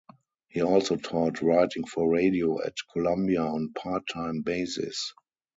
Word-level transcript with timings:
He 0.49 0.63
also 0.63 0.95
taught 0.95 1.43
Writing 1.43 1.83
for 1.85 2.11
Radio 2.11 2.59
at 2.63 2.73
Columbia 2.91 3.43
on 3.43 3.69
a 3.75 3.79
part-time 3.79 4.41
basis. 4.41 5.13